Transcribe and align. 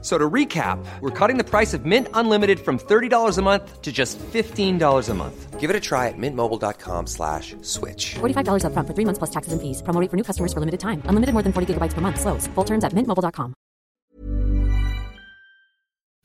So 0.00 0.16
to 0.16 0.30
recap, 0.30 0.78
we're 1.00 1.10
cutting 1.10 1.38
the 1.38 1.44
price 1.44 1.74
of 1.74 1.84
Mint 1.84 2.06
Unlimited 2.14 2.60
from 2.60 2.78
$30 2.78 3.36
a 3.36 3.42
month 3.42 3.82
to 3.82 3.90
just 3.90 4.16
$15 4.32 5.08
a 5.08 5.14
month. 5.14 5.58
Give 5.58 5.70
it 5.70 5.74
a 5.74 5.80
try 5.80 6.06
at 6.06 6.14
mintmobile.com 6.16 7.08
slash 7.08 7.56
switch. 7.62 8.14
$45 8.20 8.62
upfront 8.62 8.86
for 8.86 8.94
three 8.94 9.04
months 9.04 9.18
plus 9.18 9.30
taxes 9.30 9.52
and 9.52 9.60
fees. 9.60 9.82
Promo 9.82 10.00
rate 10.00 10.08
for 10.08 10.16
new 10.16 10.22
customers 10.22 10.52
for 10.52 10.60
limited 10.60 10.78
time. 10.78 11.02
Unlimited 11.10 11.34
more 11.34 11.42
than 11.42 11.52
40 11.52 11.74
gigabytes 11.74 11.94
per 11.94 12.00
month. 12.00 12.20
Slows. 12.20 12.46
Full 12.54 12.64
terms 12.64 12.84
at 12.84 12.94
mintmobile.com. 12.94 13.54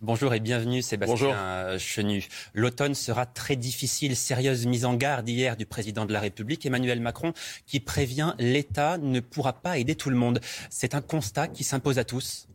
Bonjour 0.04 0.34
et 0.34 0.42
bienvenue 0.42 0.82
Sébastien 0.82 1.78
Chenu. 1.78 2.28
L'automne 2.54 2.94
sera 2.94 3.26
très 3.26 3.56
difficile. 3.56 4.18
Sérieuse 4.18 4.66
mise 4.66 4.84
en 4.84 4.96
garde 4.96 5.30
hier 5.30 5.56
du 5.56 5.66
président 5.66 6.06
de 6.06 6.12
la 6.12 6.20
République, 6.20 6.66
Emmanuel 6.66 7.00
Macron, 7.00 7.32
qui 7.66 7.80
prévient 7.80 8.34
l'État 8.38 8.98
ne 8.98 9.22
pourra 9.22 9.54
pas 9.54 9.78
aider 9.78 9.96
tout 9.96 10.10
le 10.10 10.18
monde. 10.18 10.42
C'est 10.70 10.94
un 10.94 11.00
constat 11.02 11.48
qui 11.48 11.64
s'impose 11.64 12.00
à 12.00 12.04
tous. 12.04 12.48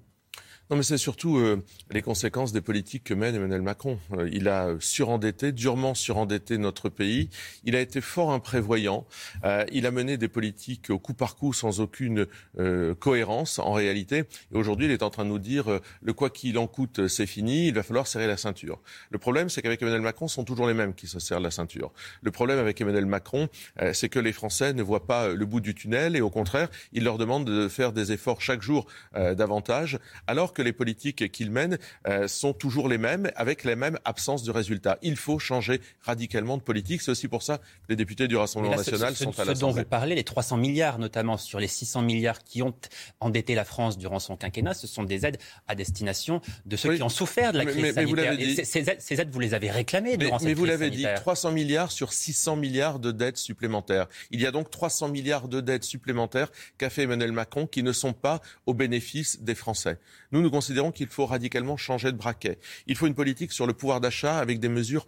Non, 0.71 0.77
mais 0.77 0.83
c'est 0.83 0.99
surtout 0.99 1.39
euh, 1.39 1.65
les 1.91 2.03
conséquences 2.03 2.53
des 2.53 2.61
politiques 2.61 3.05
que 3.05 3.15
mène 3.15 3.35
Emmanuel 3.35 3.63
Macron. 3.63 3.99
Euh, 4.13 4.29
il 4.31 4.49
a 4.49 4.75
surendetté, 4.81 5.51
durement 5.51 5.95
surendetté 5.95 6.59
notre 6.59 6.91
pays. 6.91 7.31
Il 7.65 7.75
a 7.75 7.81
été 7.81 8.03
fort 8.03 8.33
imprévoyant. 8.33 9.07
Euh, 9.45 9.65
il 9.73 9.87
a 9.87 9.91
mené 9.91 10.19
des 10.19 10.29
politiques 10.29 10.91
au 10.91 10.99
coup 10.99 11.15
par 11.15 11.37
coup 11.37 11.55
sans 11.55 11.81
aucune 11.81 12.27
euh, 12.59 12.95
cohérence 12.95 13.59
en 13.59 13.73
réalité. 13.73 14.25
Et 14.53 14.57
aujourd'hui, 14.57 14.85
il 14.85 14.93
est 14.93 15.03
en 15.03 15.09
train 15.09 15.25
de 15.25 15.31
nous 15.31 15.39
dire 15.39 15.71
euh, 15.71 15.81
le 16.03 16.13
quoi 16.13 16.29
qu'il 16.29 16.59
en 16.59 16.67
coûte, 16.67 17.09
c'est 17.09 17.27
fini. 17.27 17.69
Il 17.69 17.75
va 17.75 17.83
falloir 17.83 18.07
serrer 18.07 18.27
la 18.27 18.37
ceinture. 18.37 18.79
Le 19.09 19.17
problème, 19.17 19.49
c'est 19.49 19.63
qu'avec 19.63 19.81
Emmanuel 19.81 20.03
Macron, 20.03 20.29
ce 20.29 20.35
sont 20.35 20.45
toujours 20.45 20.69
les 20.69 20.75
mêmes 20.75 20.93
qui 20.93 21.07
se 21.07 21.19
serrent 21.19 21.41
la 21.41 21.51
ceinture. 21.51 21.93
Le 22.21 22.31
problème 22.31 22.59
avec 22.59 22.79
Emmanuel 22.79 23.07
Macron, 23.07 23.49
euh, 23.81 23.95
c'est 23.95 24.11
que 24.11 24.19
les 24.19 24.35
Français 24.35 24.75
ne 24.75 24.83
voient 24.83 25.07
pas 25.07 25.29
le 25.29 25.47
bout 25.47 25.61
du 25.61 25.75
tunnel 25.75 26.15
et 26.15 26.21
au 26.21 26.29
contraire, 26.29 26.69
il 26.93 27.05
leur 27.05 27.17
demande 27.17 27.47
de 27.47 27.69
faire 27.69 27.93
des 27.93 28.13
efforts 28.13 28.43
chaque 28.43 28.61
jour 28.61 28.87
davantage, 29.15 29.99
alors 30.27 30.53
que 30.53 30.58
que 30.59 30.63
les 30.63 30.73
politiques 30.73 31.31
qu'il 31.31 31.53
mène 31.53 31.79
euh, 32.09 32.27
sont 32.27 32.53
toujours 32.53 32.89
les 32.89 32.99
mêmes, 32.99 33.31
avec 33.37 33.63
les 33.63 33.77
mêmes 33.77 33.97
absences 34.05 34.43
de 34.43 34.51
résultats. 34.51 34.99
Il 35.03 35.15
faut 35.15 35.39
changer 35.39 35.81
radicalement 36.01 36.57
de 36.57 36.63
politique. 36.63 37.01
C'est 37.01 37.13
aussi 37.13 37.29
pour 37.29 37.45
ça 37.45 37.59
que 37.59 37.63
les 37.91 37.95
députés 37.97 38.27
du 38.27 38.37
Rassemblement 38.37 38.73
là, 38.73 38.79
national 38.79 39.15
ce, 39.15 39.23
sont 39.23 39.33
ce, 39.33 39.41
à 39.41 39.45
Ce 39.45 39.47
dont 39.51 39.53
l'Assemblée. 39.69 39.83
vous 39.85 39.89
parlez, 39.89 40.15
les 40.17 40.25
300 40.25 40.57
milliards 40.57 40.99
notamment 40.99 41.37
sur 41.37 41.61
les 41.61 41.69
600 41.69 42.03
milliards 42.03 42.43
qui 42.43 42.63
ont 42.63 42.75
endetté 43.21 43.55
la 43.55 43.65
France 43.65 43.99
durant 43.99 44.19
son 44.19 44.37
quinquennat, 44.37 44.75
ce 44.75 44.89
sont 44.89 45.05
des 45.05 45.25
aides 45.27 45.39
à 45.69 45.77
destination 45.77 46.41
de 46.67 46.75
ceux 46.77 46.89
Oui. 46.91 46.97
qui 46.97 47.03
ont 47.05 47.09
souffert 47.09 47.53
de 47.53 47.59
la 47.59 47.65
Mais- 47.65 47.71
crise 47.71 47.83
mais- 47.83 47.93
mais 47.93 48.05
vous 48.05 48.17
sanitaire. 48.17 48.31
l'avez 48.33 48.43
Et 48.43 48.55
dit. 48.57 48.65
ces- 48.67 48.91
aides, 48.91 49.01
ces 49.01 49.21
aides, 49.21 49.31
vous 49.31 49.39
les 49.41 49.55
avez 49.55 49.71
réclamées 49.71 50.13
Mais, 50.13 50.17
durant 50.17 50.39
mais 50.41 50.49
cette 50.49 50.57
vous 50.59 50.65
crise 50.65 50.73
l'avez 50.73 50.91
dit, 50.91 51.03
sanitaire. 51.03 51.21
300 51.21 51.53
milliards 51.53 51.93
sur 51.93 52.13
600 52.13 52.57
milliards 52.57 52.99
de 52.99 53.13
dettes 53.13 53.39
supplémentaires. 53.39 54.09
Il 54.33 54.41
y 54.41 54.47
a 54.47 54.51
donc 54.51 54.71
300 54.73 55.09
milliards 55.09 55.47
de 55.47 55.61
dettes 55.61 55.85
supplémentaires 55.85 56.51
qu'a 56.79 56.91
fait 56.91 57.03
Emmanuel 57.03 57.31
Macron 57.31 57.67
qui 57.69 57.85
ne 57.85 57.93
sont 57.93 58.13
pas 58.13 58.41
au 58.67 58.75
bénéfice 58.75 59.41
des 59.41 59.55
Français. 59.55 59.99
Nous, 60.33 60.43
nous 60.43 60.48
considérons 60.51 60.93
qu'il 60.93 61.09
faut 61.09 61.27
radicalement 61.27 61.77
changer 61.77 62.13
de 62.13 62.17
braquet. 62.17 62.59
Il 62.87 62.97
faut 62.97 63.07
une 63.07 63.15
politique 63.15 63.53
sur 63.53 63.67
le 63.67 63.73
pouvoir 63.73 64.01
d'achat 64.01 64.39
avec 64.39 64.61
des 64.61 64.69
mesures 64.69 65.07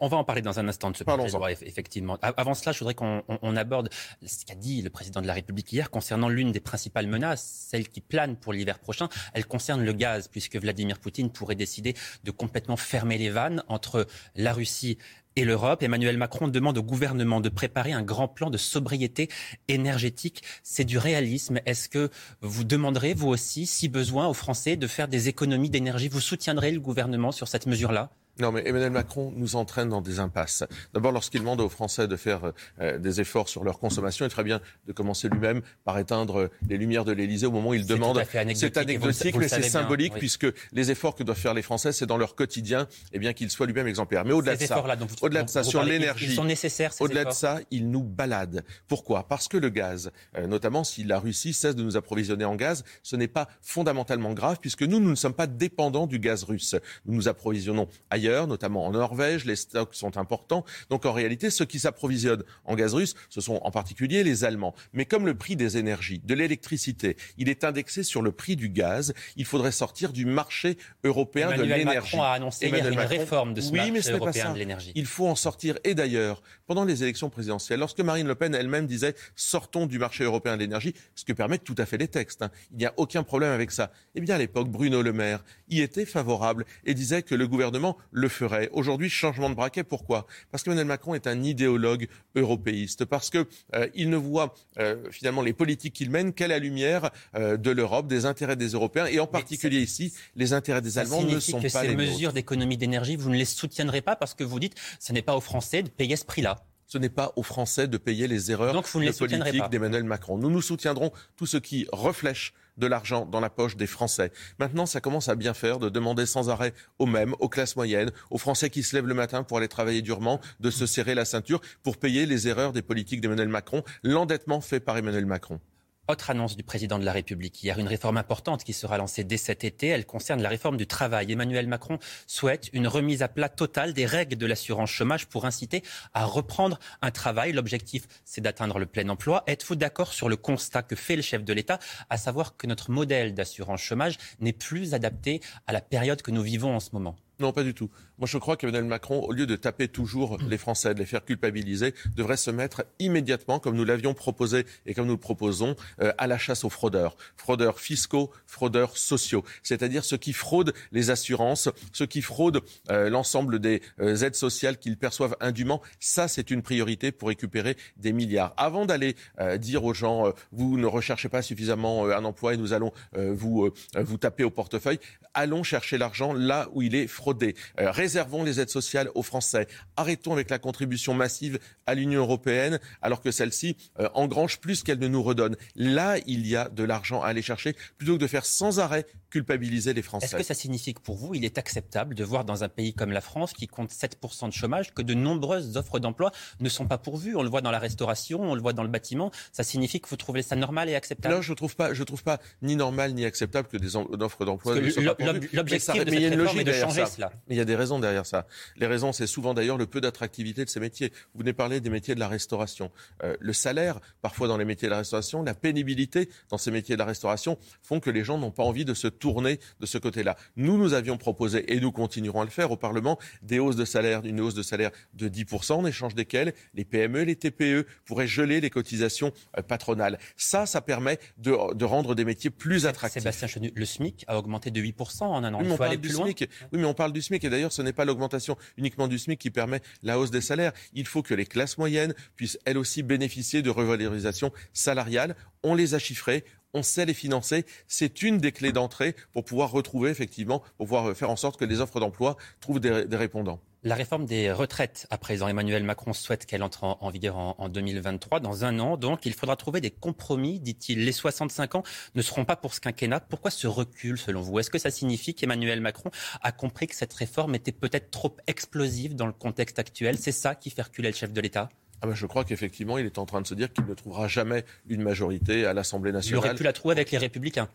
On, 0.00 0.06
on 0.06 0.08
va 0.08 0.16
en 0.18 0.24
parler 0.24 0.42
dans 0.42 0.58
un 0.58 0.68
instant 0.68 0.90
de 0.90 0.96
ce 0.96 1.04
projet 1.16 1.28
de 1.32 1.32
loi, 1.38 1.52
effectivement. 1.68 2.18
Avant 2.22 2.54
cela, 2.54 2.72
je 2.72 2.78
voudrais 2.80 2.94
qu'on 2.94 3.22
on- 3.28 3.38
on 3.42 3.56
aborde 3.56 3.88
ce 4.24 4.44
qu'a 4.44 4.54
dit 4.54 4.82
le 4.82 4.90
président 4.90 5.22
de 5.22 5.26
la 5.26 5.32
République 5.32 5.72
hier 5.72 5.90
concernant 5.90 6.28
l'une 6.28 6.52
des 6.52 6.60
principales 6.60 7.06
menaces, 7.06 7.66
celle 7.70 7.88
qui 7.88 8.00
plane 8.00 8.36
pour 8.36 8.52
l'hiver 8.52 8.78
prochain. 8.78 9.08
Elle 9.32 9.46
concerne 9.46 9.82
le 9.84 9.92
gaz, 9.92 10.28
puisque 10.28 10.56
Vladimir 10.56 10.98
Poutine 10.98 11.30
pourrait 11.30 11.54
décider 11.54 11.94
de 12.24 12.30
complètement 12.30 12.76
fermer 12.76 13.18
les 13.18 13.30
vannes 13.30 13.62
entre 13.68 14.06
la 14.34 14.52
Russie 14.52 14.98
et 15.36 15.44
l'Europe. 15.44 15.82
Emmanuel 15.82 16.16
Macron 16.16 16.48
demande 16.48 16.78
au 16.78 16.82
gouvernement 16.82 17.40
de 17.40 17.48
préparer 17.50 17.92
un 17.92 18.02
grand 18.02 18.26
plan 18.28 18.48
de 18.50 18.56
sobriété 18.56 19.28
énergétique. 19.68 20.42
C'est 20.62 20.84
du 20.84 20.98
réalisme. 20.98 21.60
Est-ce 21.66 21.88
que 21.88 22.10
vous 22.40 22.64
demanderez, 22.64 23.14
vous 23.14 23.28
aussi, 23.28 23.66
si 23.66 23.88
besoin, 23.88 24.26
aux 24.28 24.34
Français 24.34 24.76
de 24.76 24.86
faire 24.86 25.08
des 25.08 25.28
économies 25.28 25.70
d'énergie? 25.70 26.08
Vous 26.08 26.20
soutiendrez 26.20 26.72
le 26.72 26.80
gouvernement 26.80 27.32
sur 27.32 27.48
cette 27.48 27.66
mesure-là? 27.66 28.10
Non, 28.38 28.52
mais 28.52 28.62
Emmanuel 28.66 28.90
Macron 28.90 29.32
nous 29.36 29.56
entraîne 29.56 29.88
dans 29.88 30.00
des 30.00 30.18
impasses. 30.20 30.64
D'abord, 30.92 31.12
lorsqu'il 31.12 31.40
demande 31.40 31.60
aux 31.60 31.68
Français 31.68 32.06
de 32.06 32.16
faire 32.16 32.52
euh, 32.80 32.98
des 32.98 33.20
efforts 33.20 33.48
sur 33.48 33.64
leur 33.64 33.78
consommation, 33.78 34.24
il 34.26 34.30
ferait 34.30 34.44
bien 34.44 34.60
de 34.86 34.92
commencer 34.92 35.28
lui-même 35.28 35.62
par 35.84 35.98
éteindre 35.98 36.50
les 36.68 36.76
lumières 36.76 37.04
de 37.04 37.12
l'Élysée 37.12 37.46
au 37.46 37.50
moment 37.50 37.70
où 37.70 37.74
il 37.74 37.86
demande. 37.86 38.22
C'est 38.54 38.76
anecdotique, 38.76 39.36
mais 39.36 39.48
c'est 39.48 39.62
symbolique 39.62 40.12
oui. 40.14 40.18
puisque 40.18 40.46
les 40.72 40.90
efforts 40.90 41.14
que 41.14 41.22
doivent 41.22 41.38
faire 41.38 41.54
les 41.54 41.62
Français, 41.62 41.92
c'est 41.92 42.06
dans 42.06 42.18
leur 42.18 42.34
quotidien, 42.34 42.88
et 43.12 43.18
bien 43.18 43.32
qu'il 43.32 43.50
soit 43.50 43.66
lui-même 43.66 43.86
exemplaire. 43.86 44.24
Mais 44.24 44.32
au-delà 44.32 44.56
de 44.56 44.64
ça, 44.64 44.84
au-delà 45.22 45.42
de 45.42 45.50
ça, 45.50 45.62
sur 45.62 45.82
ils- 45.84 45.88
l'énergie, 45.90 46.26
Ils 46.26 46.34
sont 46.34 46.44
nécessaires, 46.44 46.92
ces 46.92 47.02
au-delà 47.02 47.24
de 47.24 47.32
ça, 47.32 47.58
il 47.70 47.90
nous 47.90 48.02
balade. 48.02 48.64
Pourquoi? 48.88 49.26
Parce 49.28 49.48
que 49.48 49.56
le 49.56 49.70
gaz, 49.70 50.10
euh, 50.36 50.46
notamment 50.46 50.84
si 50.84 51.04
la 51.04 51.18
Russie 51.18 51.52
cesse 51.52 51.74
de 51.74 51.82
nous 51.82 51.96
approvisionner 51.96 52.44
en 52.44 52.56
gaz, 52.56 52.84
ce 53.02 53.16
n'est 53.16 53.28
pas 53.28 53.48
fondamentalement 53.62 54.32
grave 54.34 54.58
puisque 54.60 54.82
nous, 54.82 55.00
nous 55.00 55.10
ne 55.10 55.14
sommes 55.14 55.34
pas 55.34 55.46
dépendants 55.46 56.06
du 56.06 56.18
gaz 56.18 56.44
russe. 56.44 56.74
Nous 57.06 57.14
nous 57.14 57.28
approvisionnons 57.28 57.88
ailleurs, 58.10 58.25
notamment 58.46 58.86
en 58.86 58.90
Norvège, 58.90 59.44
les 59.44 59.56
stocks 59.56 59.94
sont 59.94 60.16
importants. 60.16 60.64
Donc 60.90 61.06
en 61.06 61.12
réalité, 61.12 61.50
ceux 61.50 61.64
qui 61.64 61.78
s'approvisionnent 61.78 62.42
en 62.64 62.74
gaz 62.74 62.94
russe, 62.94 63.14
ce 63.28 63.40
sont 63.40 63.60
en 63.62 63.70
particulier 63.70 64.24
les 64.24 64.44
Allemands. 64.44 64.74
Mais 64.92 65.04
comme 65.04 65.26
le 65.26 65.34
prix 65.34 65.56
des 65.56 65.76
énergies, 65.76 66.20
de 66.24 66.34
l'électricité, 66.34 67.16
il 67.38 67.48
est 67.48 67.64
indexé 67.64 68.02
sur 68.02 68.22
le 68.22 68.32
prix 68.32 68.56
du 68.56 68.68
gaz, 68.68 69.14
il 69.36 69.44
faudrait 69.44 69.72
sortir 69.72 70.12
du 70.12 70.26
marché 70.26 70.76
européen 71.04 71.56
de 71.56 71.62
l'énergie. 71.62 71.84
Macron 72.16 72.22
a 72.22 72.28
annoncé 72.30 72.66
hier 72.66 72.74
Emmanuel 72.74 72.92
une 72.92 72.98
Macron- 72.98 73.18
réforme 73.18 73.54
de 73.54 73.60
ce 73.60 73.70
oui, 73.70 73.78
mais 73.78 73.90
marché 73.90 74.02
ce 74.02 74.06
n'est 74.08 74.18
pas 74.18 74.24
européen 74.24 74.52
de 74.52 74.58
l'énergie. 74.58 74.92
Il 74.94 75.06
faut 75.06 75.26
en 75.28 75.34
sortir. 75.36 75.78
Et 75.84 75.94
d'ailleurs, 75.94 76.42
pendant 76.66 76.84
les 76.84 77.02
élections 77.02 77.30
présidentielles, 77.30 77.80
lorsque 77.80 78.00
Marine 78.00 78.26
Le 78.26 78.34
Pen 78.34 78.54
elle-même 78.54 78.86
disait 78.86 79.14
sortons 79.34 79.86
du 79.86 79.98
marché 79.98 80.24
européen 80.24 80.56
de 80.56 80.60
l'énergie, 80.60 80.94
ce 81.14 81.24
que 81.24 81.32
permettent 81.32 81.64
tout 81.64 81.74
à 81.78 81.86
fait 81.86 81.98
les 81.98 82.08
textes, 82.08 82.42
hein, 82.42 82.50
il 82.72 82.78
n'y 82.78 82.86
a 82.86 82.92
aucun 82.96 83.22
problème 83.22 83.52
avec 83.52 83.70
ça. 83.70 83.92
Eh 84.14 84.20
bien, 84.20 84.34
à 84.34 84.38
l'époque, 84.38 84.68
Bruno 84.68 85.02
Le 85.02 85.12
Maire 85.12 85.44
y 85.68 85.80
était 85.80 86.06
favorable 86.06 86.64
et 86.84 86.94
disait 86.94 87.22
que 87.22 87.34
le 87.34 87.46
gouvernement 87.46 87.96
le 88.16 88.28
ferait. 88.28 88.70
Aujourd'hui, 88.72 89.10
changement 89.10 89.50
de 89.50 89.54
braquet. 89.54 89.84
Pourquoi? 89.84 90.26
Parce 90.50 90.62
qu'Emmanuel 90.62 90.86
Macron 90.86 91.14
est 91.14 91.26
un 91.26 91.42
idéologue 91.42 92.08
européiste, 92.34 93.04
parce 93.04 93.28
que 93.28 93.46
euh, 93.74 93.88
il 93.94 94.08
ne 94.08 94.16
voit 94.16 94.54
euh, 94.78 94.96
finalement 95.10 95.42
les 95.42 95.52
politiques 95.52 95.92
qu'il 95.92 96.10
mène 96.10 96.32
qu'à 96.32 96.48
la 96.48 96.58
lumière 96.58 97.10
euh, 97.34 97.58
de 97.58 97.70
l'Europe, 97.70 98.06
des 98.06 98.24
intérêts 98.24 98.56
des 98.56 98.68
Européens 98.68 99.04
et 99.04 99.20
en 99.20 99.26
particulier 99.26 99.80
ici, 99.80 100.14
les 100.34 100.54
intérêts 100.54 100.80
des 100.80 100.96
Allemands 100.98 101.22
ne 101.22 101.38
sont 101.38 101.60
que 101.60 101.70
pas 101.70 101.82
ces 101.82 101.88
les 101.88 101.96
mesures 101.96 102.32
d'économie 102.32 102.78
d'énergie, 102.78 103.16
vous 103.16 103.28
ne 103.28 103.36
les 103.36 103.44
soutiendrez 103.44 104.00
pas 104.00 104.16
parce 104.16 104.32
que 104.32 104.44
vous 104.44 104.58
dites 104.58 104.74
ce 104.98 105.12
n'est 105.12 105.22
pas 105.22 105.36
aux 105.36 105.42
Français 105.42 105.82
de 105.82 105.90
payer 105.90 106.16
ce 106.16 106.24
prix-là. 106.24 106.56
Ce 106.86 106.98
n'est 106.98 107.08
pas 107.08 107.32
aux 107.36 107.42
Français 107.42 107.88
de 107.88 107.98
payer 107.98 108.28
les 108.28 108.50
erreurs 108.50 108.72
Donc 108.72 108.86
vous 108.88 109.00
ne 109.00 109.06
de 109.06 109.10
les 109.10 109.16
politique 109.18 109.68
d'Emmanuel 109.70 110.04
Macron. 110.04 110.38
Nous 110.38 110.50
nous 110.50 110.62
soutiendrons 110.62 111.10
tout 111.36 111.46
ce 111.46 111.56
qui 111.56 111.86
reflèche 111.92 112.54
de 112.76 112.86
l'argent 112.86 113.26
dans 113.26 113.40
la 113.40 113.50
poche 113.50 113.76
des 113.76 113.86
Français. 113.86 114.30
Maintenant, 114.58 114.86
ça 114.86 115.00
commence 115.00 115.28
à 115.28 115.34
bien 115.34 115.54
faire 115.54 115.78
de 115.78 115.88
demander 115.88 116.26
sans 116.26 116.50
arrêt 116.50 116.74
aux 116.98 117.06
mêmes, 117.06 117.34
aux 117.40 117.48
classes 117.48 117.76
moyennes, 117.76 118.10
aux 118.30 118.38
Français 118.38 118.70
qui 118.70 118.82
se 118.82 118.94
lèvent 118.94 119.06
le 119.06 119.14
matin 119.14 119.42
pour 119.42 119.58
aller 119.58 119.68
travailler 119.68 120.02
durement, 120.02 120.40
de 120.60 120.70
se 120.70 120.86
serrer 120.86 121.14
la 121.14 121.24
ceinture 121.24 121.60
pour 121.82 121.96
payer 121.96 122.26
les 122.26 122.48
erreurs 122.48 122.72
des 122.72 122.82
politiques 122.82 123.20
d'Emmanuel 123.20 123.48
Macron, 123.48 123.82
l'endettement 124.02 124.60
fait 124.60 124.80
par 124.80 124.96
Emmanuel 124.96 125.26
Macron. 125.26 125.60
Autre 126.08 126.30
annonce 126.30 126.56
du 126.56 126.62
président 126.62 127.00
de 127.00 127.04
la 127.04 127.10
République 127.10 127.64
hier, 127.64 127.80
une 127.80 127.88
réforme 127.88 128.16
importante 128.16 128.62
qui 128.62 128.72
sera 128.72 128.96
lancée 128.96 129.24
dès 129.24 129.36
cet 129.36 129.64
été. 129.64 129.88
Elle 129.88 130.06
concerne 130.06 130.40
la 130.40 130.48
réforme 130.48 130.76
du 130.76 130.86
travail. 130.86 131.32
Emmanuel 131.32 131.66
Macron 131.66 131.98
souhaite 132.28 132.70
une 132.72 132.86
remise 132.86 133.24
à 133.24 133.28
plat 133.28 133.48
totale 133.48 133.92
des 133.92 134.06
règles 134.06 134.36
de 134.36 134.46
l'assurance 134.46 134.90
chômage 134.90 135.26
pour 135.26 135.46
inciter 135.46 135.82
à 136.14 136.24
reprendre 136.24 136.78
un 137.02 137.10
travail. 137.10 137.50
L'objectif, 137.50 138.06
c'est 138.24 138.40
d'atteindre 138.40 138.78
le 138.78 138.86
plein 138.86 139.08
emploi. 139.08 139.42
Êtes-vous 139.48 139.74
d'accord 139.74 140.12
sur 140.12 140.28
le 140.28 140.36
constat 140.36 140.84
que 140.84 140.94
fait 140.94 141.16
le 141.16 141.22
chef 141.22 141.42
de 141.42 141.52
l'État, 141.52 141.80
à 142.08 142.18
savoir 142.18 142.56
que 142.56 142.68
notre 142.68 142.92
modèle 142.92 143.34
d'assurance 143.34 143.80
chômage 143.80 144.16
n'est 144.38 144.52
plus 144.52 144.94
adapté 144.94 145.40
à 145.66 145.72
la 145.72 145.80
période 145.80 146.22
que 146.22 146.30
nous 146.30 146.42
vivons 146.42 146.76
en 146.76 146.80
ce 146.80 146.90
moment? 146.92 147.16
Non, 147.38 147.52
pas 147.52 147.62
du 147.62 147.74
tout. 147.74 147.90
Moi, 148.18 148.26
je 148.26 148.38
crois 148.38 148.56
qu'Emmanuel 148.56 148.84
Macron, 148.84 149.20
au 149.20 149.32
lieu 149.32 149.46
de 149.46 149.56
taper 149.56 149.88
toujours 149.88 150.38
les 150.48 150.56
Français, 150.56 150.94
de 150.94 151.00
les 151.00 151.04
faire 151.04 151.22
culpabiliser, 151.22 151.94
devrait 152.14 152.38
se 152.38 152.50
mettre 152.50 152.86
immédiatement, 152.98 153.58
comme 153.58 153.76
nous 153.76 153.84
l'avions 153.84 154.14
proposé 154.14 154.64
et 154.86 154.94
comme 154.94 155.06
nous 155.06 155.12
le 155.12 155.18
proposons, 155.18 155.76
euh, 156.00 156.12
à 156.16 156.26
la 156.26 156.38
chasse 156.38 156.64
aux 156.64 156.70
fraudeurs. 156.70 157.16
Fraudeurs 157.36 157.78
fiscaux, 157.78 158.30
fraudeurs 158.46 158.96
sociaux. 158.96 159.44
C'est-à-dire 159.62 160.02
ceux 160.02 160.16
qui 160.16 160.32
fraudent 160.32 160.72
les 160.92 161.10
assurances, 161.10 161.68
ceux 161.92 162.06
qui 162.06 162.22
fraudent 162.22 162.62
euh, 162.90 163.10
l'ensemble 163.10 163.58
des 163.58 163.82
euh, 164.00 164.16
aides 164.16 164.34
sociales 164.34 164.78
qu'ils 164.78 164.96
perçoivent 164.96 165.36
indûment. 165.40 165.82
Ça, 166.00 166.28
c'est 166.28 166.50
une 166.50 166.62
priorité 166.62 167.12
pour 167.12 167.28
récupérer 167.28 167.76
des 167.98 168.12
milliards. 168.14 168.54
Avant 168.56 168.86
d'aller 168.86 169.14
euh, 169.40 169.58
dire 169.58 169.84
aux 169.84 169.92
gens, 169.92 170.28
euh, 170.28 170.30
vous 170.52 170.78
ne 170.78 170.86
recherchez 170.86 171.28
pas 171.28 171.42
suffisamment 171.42 172.06
euh, 172.06 172.16
un 172.16 172.24
emploi 172.24 172.54
et 172.54 172.56
nous 172.56 172.72
allons 172.72 172.92
euh, 173.18 173.34
vous, 173.34 173.66
euh, 173.66 174.02
vous 174.02 174.16
taper 174.16 174.44
au 174.44 174.50
portefeuille, 174.50 175.00
allons 175.34 175.62
chercher 175.62 175.98
l'argent 175.98 176.32
là 176.32 176.68
où 176.72 176.80
il 176.80 176.94
est 176.94 177.06
frauder. 177.26 177.56
Euh, 177.80 177.90
réservons 177.90 178.44
les 178.44 178.60
aides 178.60 178.70
sociales 178.70 179.10
aux 179.16 179.24
Français. 179.24 179.66
Arrêtons 179.96 180.32
avec 180.32 180.48
la 180.48 180.60
contribution 180.60 181.12
massive 181.12 181.58
à 181.84 181.96
l'Union 181.96 182.20
européenne 182.20 182.78
alors 183.02 183.20
que 183.20 183.32
celle-ci 183.32 183.76
euh, 183.98 184.08
engrange 184.14 184.60
plus 184.60 184.84
qu'elle 184.84 185.00
ne 185.00 185.08
nous 185.08 185.24
redonne. 185.24 185.56
Là, 185.74 186.18
il 186.28 186.46
y 186.46 186.54
a 186.54 186.68
de 186.68 186.84
l'argent 186.84 187.22
à 187.22 187.26
aller 187.26 187.42
chercher 187.42 187.74
plutôt 187.98 188.14
que 188.14 188.20
de 188.20 188.28
faire 188.28 188.46
sans 188.46 188.78
arrêt 188.78 189.06
culpabiliser 189.30 189.92
les 189.92 190.02
Français. 190.02 190.26
Est-ce 190.26 190.36
que 190.36 190.42
ça 190.42 190.54
signifie 190.54 190.94
que 190.94 191.00
pour 191.00 191.16
vous, 191.16 191.34
il 191.34 191.44
est 191.44 191.58
acceptable 191.58 192.14
de 192.14 192.24
voir 192.24 192.44
dans 192.44 192.64
un 192.64 192.68
pays 192.68 192.94
comme 192.94 193.10
la 193.10 193.20
France, 193.20 193.52
qui 193.52 193.66
compte 193.66 193.90
7% 193.90 194.48
de 194.48 194.52
chômage, 194.52 194.94
que 194.94 195.02
de 195.02 195.14
nombreuses 195.14 195.76
offres 195.76 195.98
d'emploi 195.98 196.30
ne 196.60 196.68
sont 196.68 196.86
pas 196.86 196.96
pourvues? 196.96 197.36
On 197.36 197.42
le 197.42 197.50
voit 197.50 197.60
dans 197.60 197.70
la 197.70 197.78
restauration, 197.78 198.40
on 198.40 198.54
le 198.54 198.62
voit 198.62 198.72
dans 198.72 198.84
le 198.84 198.88
bâtiment. 198.88 199.30
Ça 199.52 199.64
signifie 199.64 200.00
que 200.00 200.08
vous 200.08 200.16
trouvez 200.16 200.42
ça 200.42 200.56
normal 200.56 200.88
et 200.88 200.94
acceptable? 200.94 201.34
Non, 201.34 201.42
je 201.42 201.50
ne 201.50 201.56
trouve, 201.56 201.74
pas, 201.74 201.92
je 201.92 202.02
trouve 202.04 202.22
pas 202.22 202.38
ni 202.62 202.76
normal 202.76 203.14
ni 203.14 203.24
acceptable 203.24 203.68
que 203.68 203.76
des 203.76 203.96
offres 203.96 204.44
d'emploi 204.44 204.76
ne 204.76 204.90
soient 204.90 205.02
pas 205.02 205.14
pourvues. 205.16 205.50
L'objectif 205.52 206.04
de 206.04 206.10
cette 206.10 206.30
réforme 206.30 206.60
est 206.60 206.64
de 206.64 206.72
changer 206.72 207.04
cela. 207.16 207.32
Il 207.48 207.56
y 207.56 207.60
a 207.60 207.64
des 207.64 207.76
raisons 207.76 207.98
derrière 207.98 208.26
ça. 208.26 208.46
Les 208.76 208.86
raisons, 208.86 209.12
c'est 209.12 209.26
souvent 209.26 209.54
d'ailleurs 209.54 209.78
le 209.78 209.86
peu 209.86 210.00
d'attractivité 210.00 210.64
de 210.64 210.70
ces 210.70 210.80
métiers. 210.80 211.12
Vous 211.34 211.40
venez 211.40 211.52
parler 211.52 211.80
des 211.80 211.90
métiers 211.90 212.14
de 212.14 212.20
la 212.20 212.28
restauration. 212.28 212.90
Euh, 213.22 213.36
le 213.40 213.52
salaire, 213.52 214.00
parfois 214.22 214.48
dans 214.48 214.56
les 214.56 214.64
métiers 214.64 214.88
de 214.88 214.92
la 214.92 214.98
restauration, 214.98 215.42
la 215.42 215.54
pénibilité 215.54 216.28
dans 216.48 216.58
ces 216.58 216.70
métiers 216.70 216.94
de 216.94 216.98
la 216.98 217.04
restauration 217.04 217.58
font 217.82 218.00
que 218.00 218.10
les 218.10 218.24
gens 218.24 218.38
n'ont 218.38 218.50
pas 218.50 218.62
envie 218.62 218.84
de 218.84 218.94
se 218.94 219.08
tourner 219.08 219.58
de 219.80 219.86
ce 219.86 219.98
côté-là. 219.98 220.36
Nous, 220.56 220.76
nous 220.78 220.94
avions 220.94 221.16
proposé, 221.16 221.72
et 221.72 221.80
nous 221.80 221.92
continuerons 221.92 222.40
à 222.40 222.44
le 222.44 222.50
faire 222.50 222.70
au 222.70 222.76
Parlement, 222.76 223.18
des 223.42 223.58
hausses 223.58 223.76
de 223.76 223.84
salaire, 223.84 224.24
une 224.24 224.40
hausse 224.40 224.54
de 224.54 224.62
salaire 224.62 224.90
de 225.14 225.28
10%, 225.28 225.72
en 225.72 225.86
échange 225.86 226.14
desquelles 226.14 226.52
les 226.74 226.84
PME, 226.84 227.22
les 227.22 227.36
TPE 227.36 227.86
pourraient 228.04 228.26
geler 228.26 228.60
les 228.60 228.70
cotisations 228.70 229.32
euh, 229.56 229.62
patronales. 229.62 230.18
Ça, 230.36 230.66
ça 230.66 230.80
permet 230.80 231.18
de, 231.38 231.50
rendre 231.84 232.14
des 232.14 232.24
métiers 232.24 232.50
plus 232.50 232.86
attractifs. 232.86 233.22
Sébastien 233.22 233.48
Chenu, 233.48 233.72
le 233.74 233.84
SMIC 233.84 234.24
a 234.26 234.38
augmenté 234.38 234.70
de 234.70 234.80
8% 234.80 235.24
en 235.24 235.44
un 235.44 235.54
an. 235.54 235.60
Il 235.62 235.70
faut 235.74 235.82
aller 235.82 235.98
plus 235.98 236.12
loin. 236.12 236.26
Oui, 236.26 236.48
mais 236.72 236.84
on 236.84 236.94
parle 236.94 237.05
du 237.12 237.22
SMIC, 237.22 237.44
et 237.44 237.50
d'ailleurs, 237.50 237.72
ce 237.72 237.82
n'est 237.82 237.92
pas 237.92 238.04
l'augmentation 238.04 238.56
uniquement 238.76 239.08
du 239.08 239.18
SMIC 239.18 239.38
qui 239.38 239.50
permet 239.50 239.80
la 240.02 240.18
hausse 240.18 240.30
des 240.30 240.40
salaires. 240.40 240.72
Il 240.92 241.06
faut 241.06 241.22
que 241.22 241.34
les 241.34 241.46
classes 241.46 241.78
moyennes 241.78 242.14
puissent 242.36 242.58
elles 242.64 242.78
aussi 242.78 243.02
bénéficier 243.02 243.62
de 243.62 243.70
revalorisation 243.70 244.52
salariale. 244.72 245.36
On 245.62 245.74
les 245.74 245.94
a 245.94 245.98
chiffrés, 245.98 246.44
on 246.74 246.82
sait 246.82 247.06
les 247.06 247.14
financer. 247.14 247.64
C'est 247.88 248.22
une 248.22 248.38
des 248.38 248.52
clés 248.52 248.72
d'entrée 248.72 249.16
pour 249.32 249.44
pouvoir 249.44 249.70
retrouver, 249.70 250.10
effectivement, 250.10 250.60
pour 250.76 250.86
pouvoir 250.86 251.16
faire 251.16 251.30
en 251.30 251.36
sorte 251.36 251.58
que 251.58 251.64
les 251.64 251.80
offres 251.80 252.00
d'emploi 252.00 252.36
trouvent 252.60 252.80
des, 252.80 253.16
répondants. 253.16 253.60
La 253.86 253.94
réforme 253.94 254.26
des 254.26 254.50
retraites, 254.50 255.06
à 255.10 255.16
présent, 255.16 255.46
Emmanuel 255.46 255.84
Macron 255.84 256.12
souhaite 256.12 256.44
qu'elle 256.44 256.64
entre 256.64 256.82
en, 256.82 257.08
vigueur 257.08 257.36
en, 257.36 257.54
en, 257.56 257.68
2023, 257.68 258.40
dans 258.40 258.64
un 258.64 258.80
an. 258.80 258.96
Donc, 258.96 259.24
il 259.26 259.32
faudra 259.32 259.54
trouver 259.54 259.80
des 259.80 259.92
compromis, 259.92 260.58
dit-il. 260.58 261.04
Les 261.04 261.12
65 261.12 261.76
ans 261.76 261.82
ne 262.16 262.20
seront 262.20 262.44
pas 262.44 262.56
pour 262.56 262.74
ce 262.74 262.80
quinquennat. 262.80 263.20
Pourquoi 263.20 263.52
ce 263.52 263.68
recul, 263.68 264.18
selon 264.18 264.40
vous? 264.40 264.58
Est-ce 264.58 264.70
que 264.70 264.78
ça 264.78 264.90
signifie 264.90 265.34
qu'Emmanuel 265.34 265.80
Macron 265.80 266.10
a 266.42 266.50
compris 266.50 266.88
que 266.88 266.96
cette 266.96 267.12
réforme 267.12 267.54
était 267.54 267.70
peut-être 267.70 268.10
trop 268.10 268.36
explosive 268.48 269.14
dans 269.14 269.26
le 269.26 269.32
contexte 269.32 269.78
actuel? 269.78 270.18
C'est 270.18 270.32
ça 270.32 270.56
qui 270.56 270.70
fait 270.70 270.82
reculer 270.82 271.10
le 271.10 271.14
chef 271.14 271.32
de 271.32 271.40
l'État? 271.40 271.68
Ah 272.02 272.08
ben 272.08 272.14
je 272.14 272.26
crois 272.26 272.44
qu'effectivement, 272.44 272.98
il 272.98 273.06
est 273.06 273.18
en 273.18 273.24
train 273.24 273.40
de 273.40 273.46
se 273.46 273.54
dire 273.54 273.72
qu'il 273.72 273.84
ne 273.84 273.94
trouvera 273.94 274.26
jamais 274.26 274.64
une 274.88 275.02
majorité 275.02 275.64
à 275.64 275.74
l'Assemblée 275.74 276.10
nationale. 276.10 276.42
Il 276.42 276.44
aurait 276.44 276.56
pu 276.56 276.64
la 276.64 276.72
trouver 276.72 276.94
avec 276.94 277.12
les 277.12 277.18
Républicains 277.18 277.68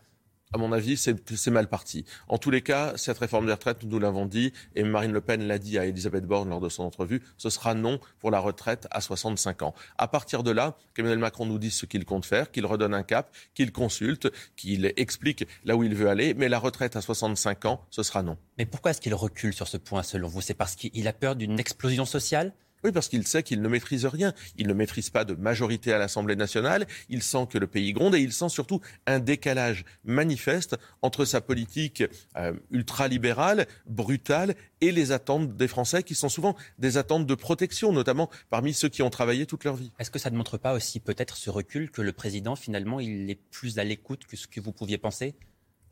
à 0.52 0.58
mon 0.58 0.72
avis, 0.72 0.96
c'est 0.96 1.50
mal 1.50 1.68
parti. 1.68 2.04
En 2.28 2.38
tous 2.38 2.50
les 2.50 2.62
cas, 2.62 2.92
cette 2.96 3.18
réforme 3.18 3.46
des 3.46 3.52
retraites, 3.52 3.84
nous 3.84 3.98
l'avons 3.98 4.26
dit, 4.26 4.52
et 4.74 4.82
Marine 4.82 5.12
Le 5.12 5.20
Pen 5.20 5.46
l'a 5.46 5.58
dit 5.58 5.78
à 5.78 5.86
Elisabeth 5.86 6.26
Borne 6.26 6.50
lors 6.50 6.60
de 6.60 6.68
son 6.68 6.82
entrevue, 6.82 7.22
ce 7.38 7.50
sera 7.50 7.74
non 7.74 8.00
pour 8.18 8.30
la 8.30 8.38
retraite 8.38 8.86
à 8.90 9.00
65 9.00 9.62
ans. 9.62 9.74
À 9.96 10.08
partir 10.08 10.42
de 10.42 10.50
là, 10.50 10.76
qu'Emmanuel 10.94 11.18
Macron 11.18 11.46
nous 11.46 11.58
dise 11.58 11.74
ce 11.74 11.86
qu'il 11.86 12.04
compte 12.04 12.26
faire, 12.26 12.50
qu'il 12.50 12.66
redonne 12.66 12.94
un 12.94 13.02
cap, 13.02 13.34
qu'il 13.54 13.72
consulte, 13.72 14.30
qu'il 14.56 14.92
explique 14.96 15.46
là 15.64 15.76
où 15.76 15.84
il 15.84 15.94
veut 15.94 16.08
aller, 16.08 16.34
mais 16.34 16.48
la 16.48 16.58
retraite 16.58 16.96
à 16.96 17.00
65 17.00 17.64
ans, 17.64 17.86
ce 17.90 18.02
sera 18.02 18.22
non. 18.22 18.36
Mais 18.58 18.66
pourquoi 18.66 18.90
est-ce 18.90 19.00
qu'il 19.00 19.14
recule 19.14 19.54
sur 19.54 19.68
ce 19.68 19.78
point, 19.78 20.02
selon 20.02 20.28
vous? 20.28 20.42
C'est 20.42 20.54
parce 20.54 20.74
qu'il 20.74 21.08
a 21.08 21.12
peur 21.12 21.36
d'une 21.36 21.58
explosion 21.58 22.04
sociale? 22.04 22.52
Oui, 22.84 22.92
parce 22.92 23.08
qu'il 23.08 23.26
sait 23.26 23.42
qu'il 23.42 23.62
ne 23.62 23.68
maîtrise 23.68 24.06
rien. 24.06 24.32
Il 24.56 24.66
ne 24.66 24.74
maîtrise 24.74 25.10
pas 25.10 25.24
de 25.24 25.34
majorité 25.34 25.92
à 25.92 25.98
l'Assemblée 25.98 26.36
nationale. 26.36 26.86
Il 27.08 27.22
sent 27.22 27.46
que 27.50 27.58
le 27.58 27.66
pays 27.66 27.92
gronde 27.92 28.14
et 28.14 28.20
il 28.20 28.32
sent 28.32 28.48
surtout 28.48 28.80
un 29.06 29.20
décalage 29.20 29.84
manifeste 30.04 30.76
entre 31.00 31.24
sa 31.24 31.40
politique 31.40 32.02
euh, 32.36 32.52
ultralibérale, 32.70 33.66
brutale, 33.86 34.54
et 34.80 34.90
les 34.90 35.12
attentes 35.12 35.56
des 35.56 35.68
Français, 35.68 36.02
qui 36.02 36.16
sont 36.16 36.28
souvent 36.28 36.56
des 36.78 36.96
attentes 36.96 37.26
de 37.26 37.34
protection, 37.36 37.92
notamment 37.92 38.28
parmi 38.50 38.74
ceux 38.74 38.88
qui 38.88 39.02
ont 39.02 39.10
travaillé 39.10 39.46
toute 39.46 39.62
leur 39.62 39.76
vie. 39.76 39.92
Est-ce 40.00 40.10
que 40.10 40.18
ça 40.18 40.30
ne 40.30 40.36
montre 40.36 40.58
pas 40.58 40.72
aussi 40.72 40.98
peut-être 40.98 41.36
ce 41.36 41.50
recul 41.50 41.90
que 41.90 42.02
le 42.02 42.12
président, 42.12 42.56
finalement, 42.56 42.98
il 42.98 43.30
est 43.30 43.38
plus 43.50 43.78
à 43.78 43.84
l'écoute 43.84 44.26
que 44.26 44.36
ce 44.36 44.48
que 44.48 44.60
vous 44.60 44.72
pouviez 44.72 44.98
penser? 44.98 45.36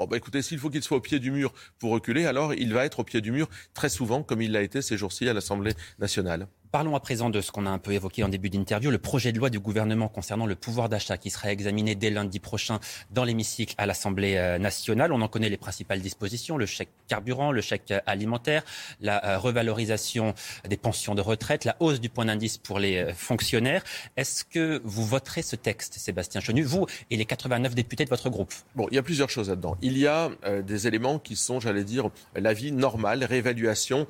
Oh 0.02 0.06
bah 0.06 0.16
écoutez, 0.16 0.40
s'il 0.40 0.58
faut 0.58 0.70
qu'il 0.70 0.82
soit 0.82 0.96
au 0.96 1.00
pied 1.02 1.18
du 1.18 1.30
mur 1.30 1.52
pour 1.78 1.90
reculer, 1.92 2.24
alors 2.24 2.54
il 2.54 2.72
va 2.72 2.86
être 2.86 3.00
au 3.00 3.04
pied 3.04 3.20
du 3.20 3.32
mur 3.32 3.50
très 3.74 3.90
souvent, 3.90 4.22
comme 4.22 4.40
il 4.40 4.50
l'a 4.50 4.62
été 4.62 4.80
ces 4.80 4.96
jours-ci 4.96 5.28
à 5.28 5.34
l'Assemblée 5.34 5.74
nationale. 5.98 6.48
Parlons 6.72 6.94
à 6.94 7.00
présent 7.00 7.30
de 7.30 7.40
ce 7.40 7.50
qu'on 7.50 7.66
a 7.66 7.70
un 7.70 7.78
peu 7.78 7.90
évoqué 7.90 8.22
en 8.22 8.28
début 8.28 8.48
d'interview, 8.48 8.92
le 8.92 8.98
projet 8.98 9.32
de 9.32 9.38
loi 9.38 9.50
du 9.50 9.58
gouvernement 9.58 10.06
concernant 10.06 10.46
le 10.46 10.54
pouvoir 10.54 10.88
d'achat 10.88 11.18
qui 11.18 11.28
sera 11.28 11.50
examiné 11.50 11.96
dès 11.96 12.10
lundi 12.10 12.38
prochain 12.38 12.78
dans 13.10 13.24
l'hémicycle 13.24 13.74
à 13.76 13.86
l'Assemblée 13.86 14.36
euh, 14.36 14.56
nationale. 14.56 15.12
On 15.12 15.20
en 15.20 15.26
connaît 15.26 15.48
les 15.48 15.56
principales 15.56 16.00
dispositions, 16.00 16.56
le 16.56 16.66
chèque 16.66 16.90
carburant, 17.08 17.50
le 17.50 17.60
chèque 17.60 17.92
alimentaire, 18.06 18.62
la 19.00 19.24
euh, 19.24 19.38
revalorisation 19.38 20.32
des 20.68 20.76
pensions 20.76 21.16
de 21.16 21.20
retraite, 21.20 21.64
la 21.64 21.74
hausse 21.80 22.00
du 22.00 22.08
point 22.08 22.26
d'indice 22.26 22.56
pour 22.56 22.78
les 22.78 22.98
euh, 22.98 23.14
fonctionnaires. 23.14 23.82
Est-ce 24.16 24.44
que 24.44 24.80
vous 24.84 25.04
voterez 25.04 25.42
ce 25.42 25.56
texte, 25.56 25.94
Sébastien 25.94 26.40
Chenu, 26.40 26.62
vous 26.62 26.86
et 27.10 27.16
les 27.16 27.24
89 27.24 27.74
députés 27.74 28.04
de 28.04 28.10
votre 28.10 28.30
groupe? 28.30 28.54
Bon, 28.76 28.86
il 28.92 28.94
y 28.94 28.98
a 28.98 29.02
plusieurs 29.02 29.28
choses 29.28 29.48
là-dedans. 29.48 29.76
Il 29.82 29.98
y 29.98 30.06
a 30.06 30.30
des 30.62 30.86
éléments 30.86 31.18
qui 31.18 31.34
sont, 31.34 31.58
j'allais 31.58 31.82
dire, 31.82 32.10
la 32.36 32.52
vie 32.52 32.70
normale, 32.70 33.24
réévaluation, 33.24 34.06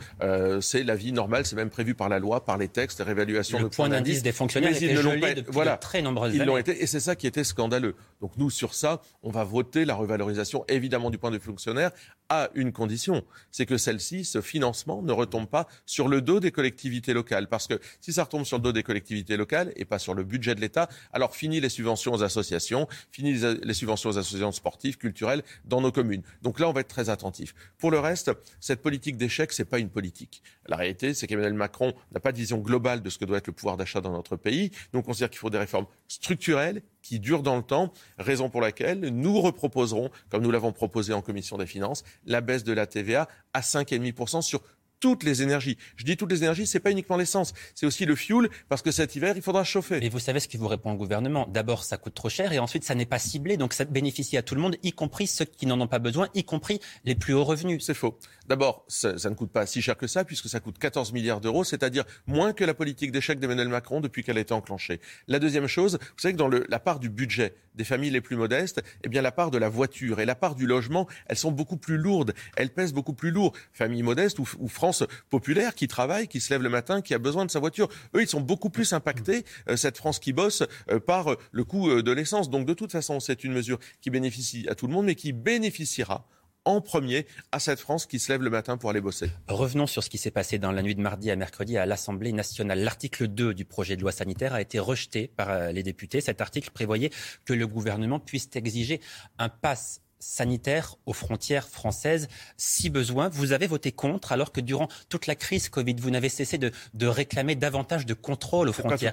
c'est 0.61 0.83
la 0.83 0.95
vie 0.95 1.13
normale, 1.13 1.47
c'est 1.47 1.57
même 1.57 1.71
prévu 1.71 1.95
par 1.95 2.09
la 2.09 2.19
loi, 2.19 2.45
par 2.51 2.59
les 2.59 2.67
textes, 2.67 3.01
réévaluation 3.01 3.63
de 3.63 3.69
point 3.69 3.89
d'indice 3.89 4.25
des 4.25 4.33
fonctionnaires 4.33 4.75
était 4.75 4.97
gelé 4.97 5.35
depuis 5.37 5.53
voilà, 5.53 5.77
de 5.77 5.81
très 5.81 6.03
nombreuses 6.03 6.35
ils 6.35 6.43
l'ont 6.43 6.57
été, 6.57 6.83
et 6.83 6.87
c'est 6.89 6.99
ça 6.99 7.15
qui 7.15 7.29
était 7.29 7.45
scandaleux. 7.45 7.95
Donc 8.21 8.33
nous, 8.39 8.51
sur 8.51 8.75
ça, 8.75 9.01
on 9.23 9.31
va 9.31 9.45
voter 9.45 9.85
la 9.85 9.95
revalorisation, 9.95 10.65
évidemment, 10.67 11.11
du 11.11 11.19
point 11.19 11.31
de 11.31 11.37
vue 11.37 11.45
fonctionnaire, 11.45 11.93
à 12.29 12.49
une 12.55 12.73
condition, 12.73 13.25
c'est 13.51 13.67
que 13.67 13.77
celle-ci, 13.77 14.25
ce 14.25 14.41
financement, 14.41 15.03
ne 15.03 15.13
retombe 15.13 15.49
pas 15.49 15.67
sur 15.85 16.07
le 16.09 16.23
dos 16.23 16.39
des 16.39 16.53
collectivités 16.53 17.13
locales. 17.13 17.49
Parce 17.49 17.67
que 17.67 17.81
si 18.01 18.13
ça 18.13 18.25
retombe 18.25 18.45
sur 18.45 18.57
le 18.57 18.63
dos 18.63 18.73
des 18.73 18.85
collectivités 18.85 19.37
locales 19.37 19.73
et 19.75 19.85
pas 19.85 19.99
sur 19.99 20.15
le 20.15 20.23
budget 20.23 20.55
de 20.55 20.61
l'État, 20.61 20.89
alors 21.13 21.35
fini 21.35 21.61
les 21.61 21.69
subventions 21.69 22.13
aux 22.13 22.23
associations, 22.23 22.87
fini 23.11 23.35
les 23.35 23.75
subventions 23.75 24.11
aux 24.11 24.19
associations 24.19 24.53
sportives, 24.53 24.97
culturelles 24.97 25.43
dans 25.65 25.81
nos 25.81 25.91
communes. 25.91 26.23
Donc 26.43 26.61
là, 26.61 26.69
on 26.69 26.73
va 26.73 26.83
être 26.83 26.89
très 26.89 27.11
attentif. 27.11 27.53
Pour 27.79 27.91
le 27.91 27.99
reste, 27.99 28.31
cette 28.61 28.81
politique 28.81 29.17
d'échec, 29.17 29.53
c'est 29.53 29.65
pas 29.65 29.81
une 29.81 29.91
politique. 29.91 30.43
La 30.67 30.77
réalité, 30.77 31.15
c'est 31.15 31.27
qu'Emmanuel 31.27 31.55
Macron 31.55 31.95
n'a 32.13 32.21
pas 32.21 32.31
de 32.31 32.37
vision 32.41 32.59
globale 32.59 33.03
de 33.03 33.11
ce 33.11 33.19
que 33.19 33.25
doit 33.25 33.39
être 33.39 33.47
le 33.47 33.53
pouvoir 33.53 33.77
d'achat 33.77 34.01
dans 34.01 34.13
notre 34.13 34.37
pays. 34.37 34.71
Nous, 34.93 35.01
on 35.01 35.03
considère 35.03 35.31
qu'il 35.31 35.39
faut 35.39 35.51
des 35.51 35.59
réformes 35.59 35.87
structurelles 36.09 36.83
qui 37.03 37.21
durent 37.21 37.43
dans 37.43 37.57
le 37.57 37.63
temps, 37.63 37.93
raison 38.19 38.51
pour 38.51 38.61
laquelle 38.61 39.01
nous 39.01 39.41
reproposerons, 39.41 40.11
comme 40.29 40.43
nous 40.43 40.51
l'avons 40.51 40.73
proposé 40.73 41.13
en 41.13 41.23
commission 41.23 41.59
des 41.59 41.67
finances, 41.67 42.05
la 42.27 42.41
baisse 42.41 42.65
de 42.65 42.73
la 42.73 42.87
TVA 42.87 43.29
à 43.53 43.61
5,5% 43.61 44.43
sur 44.43 44.63
toutes 45.01 45.25
les 45.25 45.43
énergies. 45.43 45.79
Je 45.97 46.05
dis 46.05 46.17
toutes 46.17 46.31
les 46.31 46.39
énergies, 46.39 46.67
c'est 46.67 46.81
pas 46.81 46.91
uniquement 46.91 47.17
l'essence, 47.17 47.53
c'est 47.75 47.87
aussi 47.87 48.05
le 48.05 48.15
fuel, 48.15 48.49
parce 48.69 48.83
que 48.83 48.91
cet 48.91 49.17
hiver, 49.17 49.35
il 49.37 49.43
faudra 49.43 49.65
chauffer. 49.65 49.99
Mais 50.01 50.09
vous 50.09 50.19
savez 50.19 50.41
ce 50.41 50.49
qui 50.49 50.57
vous 50.57 50.69
répond 50.69 50.93
le 50.93 50.99
gouvernement. 50.99 51.49
D'abord, 51.51 51.85
ça 51.85 51.97
coûte 51.97 52.15
trop 52.15 52.29
cher, 52.29 52.53
et 52.53 52.59
ensuite, 52.59 52.85
ça 52.85 52.95
n'est 52.95 53.07
pas 53.07 53.19
ciblé, 53.19 53.57
donc 53.57 53.73
ça 53.73 53.85
bénéficie 53.85 54.37
à 54.37 54.43
tout 54.43 54.55
le 54.55 54.61
monde, 54.61 54.77
y 54.83 54.93
compris 54.93 55.27
ceux 55.27 55.47
qui 55.47 55.67
n'en 55.67 55.81
ont 55.81 55.89
pas 55.89 55.99
besoin, 55.99 56.29
y 56.35 56.45
compris 56.45 56.81
les 57.05 57.15
plus 57.15 57.35
hauts 57.35 57.45
revenus. 57.45 57.85
C'est 57.85 57.95
faux. 57.95 58.19
D'abord, 58.47 58.85
ça, 58.89 59.13
ne 59.13 59.35
coûte 59.35 59.51
pas 59.51 59.67
si 59.67 59.81
cher 59.81 59.97
que 59.97 60.07
ça, 60.07 60.25
puisque 60.25 60.49
ça 60.49 60.61
coûte 60.61 60.79
14 60.79 61.13
milliards 61.13 61.41
d'euros, 61.41 61.65
c'est-à-dire 61.65 62.05
moins 62.27 62.53
que 62.53 62.65
la 62.65 62.75
politique 62.75 63.13
d'échec 63.13 63.39
d'Emmanuel 63.39 63.69
Macron 63.69 64.01
depuis 64.01 64.23
qu'elle 64.23 64.39
a 64.39 64.41
été 64.41 64.53
enclenchée. 64.53 65.01
La 65.29 65.39
deuxième 65.39 65.67
chose, 65.67 65.99
vous 66.01 66.19
savez 66.19 66.35
que 66.35 66.39
dans 66.39 66.49
le, 66.49 66.67
la 66.69 66.79
part 66.79 67.01
du 67.01 67.09
budget 67.09 67.55
des 67.75 67.85
familles 67.85 68.11
les 68.11 68.21
plus 68.21 68.37
modestes, 68.37 68.83
eh 69.05 69.09
bien 69.09 69.23
la 69.23 69.33
part 69.33 69.51
de 69.51 69.59
la 69.59 69.69
voiture 69.69 70.21
et 70.21 70.27
la 70.27 70.35
part 70.35 70.55
du 70.57 70.67
logement, 70.67 71.07
elles 71.27 71.37
sont 71.37 71.53
beaucoup 71.53 71.77
plus 71.77 71.97
lourdes, 71.97 72.35
elles 72.57 72.71
pèsent 72.71 72.93
beaucoup 72.93 73.15
plus 73.15 73.31
lourd. 73.31 73.53
Famille 73.73 74.03
modeste 74.03 74.41
ou, 74.41 74.49
ou 74.59 74.69
France 74.69 74.90
populaire, 75.29 75.75
qui 75.75 75.89
travaille, 75.89 76.29
qui 76.29 76.41
se 76.41 76.53
lève 76.53 76.63
le 76.63 76.69
matin, 76.69 77.01
qui 77.03 77.15
a 77.15 77.19
besoin 77.19 77.45
de 77.45 77.51
sa 77.51 77.59
voiture. 77.59 77.89
Eux, 78.15 78.23
ils 78.23 78.29
sont 78.29 78.41
beaucoup 78.41 78.71
plus 78.71 78.93
impactés, 78.93 79.45
euh, 79.69 79.77
cette 79.77 79.97
France 79.97 80.19
qui 80.19 80.33
bosse, 80.33 80.63
euh, 80.91 81.01
par 81.01 81.33
euh, 81.33 81.37
le 81.53 81.65
coût 81.65 82.03
de 82.03 82.13
l'essence. 82.13 82.51
Donc 82.51 82.67
de 82.67 82.75
toute 82.75 82.93
façon, 82.93 83.21
c'est 83.21 83.45
une 83.45 83.53
mesure 83.53 83.79
qui 84.01 84.11
bénéficie 84.11 84.67
à 84.69 84.75
tout 84.75 84.87
le 84.87 84.93
monde, 84.93 85.07
mais 85.07 85.15
qui 85.15 85.33
bénéficiera 85.33 86.27
en 86.67 86.83
premier 86.83 87.27
à 87.53 87.59
cette 87.59 87.81
France 87.81 88.05
qui 88.05 88.19
se 88.19 88.31
lève 88.31 88.43
le 88.43 88.51
matin 88.51 88.77
pour 88.77 88.91
aller 88.91 89.01
bosser. 89.01 89.31
Revenons 89.49 89.87
sur 89.87 90.05
ce 90.05 90.11
qui 90.11 90.19
s'est 90.19 90.31
passé 90.31 90.59
dans 90.59 90.73
la 90.73 90.83
nuit 90.83 90.95
de 90.95 91.01
mardi 91.01 91.31
à 91.31 91.37
mercredi 91.37 91.79
à 91.79 91.87
l'Assemblée 91.87 92.33
nationale. 92.33 92.81
L'article 92.81 93.29
2 93.29 93.55
du 93.55 93.65
projet 93.65 93.97
de 93.97 94.03
loi 94.03 94.13
sanitaire 94.13 94.53
a 94.53 94.61
été 94.61 94.79
rejeté 94.79 95.29
par 95.29 95.73
les 95.73 95.83
députés. 95.83 96.21
Cet 96.21 96.43
article 96.43 96.71
prévoyait 96.71 97.11
que 97.47 97.55
le 97.55 97.67
gouvernement 97.67 98.21
puisse 98.21 98.51
exiger 98.55 99.01
un 99.39 99.49
pass 99.49 100.03
sanitaire 100.21 100.97
aux 101.07 101.13
frontières 101.13 101.69
françaises 101.69 102.29
si 102.57 102.91
besoin. 102.91 103.29
Vous 103.29 103.53
avez 103.53 103.67
voté 103.67 103.91
contre 103.91 104.33
alors 104.33 104.53
que 104.53 104.61
durant 104.61 104.89
toute 105.09 105.27
la 105.27 105.35
crise 105.35 105.69
Covid, 105.69 105.97
vous 105.99 106.11
n'avez 106.11 106.29
cessé 106.29 106.59
de, 106.59 107.07
réclamer 107.07 107.57
davantage 107.57 108.07
de 108.07 108.15
contrôle 108.15 108.69
aux 108.69 108.73
frontières. 108.73 109.13